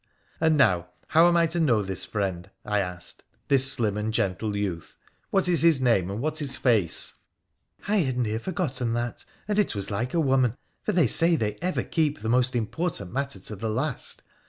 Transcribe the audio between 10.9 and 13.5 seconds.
they say they ever keep the most important matter